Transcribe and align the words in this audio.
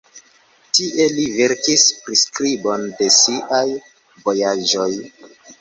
Tie 0.77 1.05
li 1.17 1.25
verkis 1.35 1.83
priskribon 2.07 2.89
de 3.03 3.13
siaj 3.19 3.63
vojaĝoj. 4.27 4.91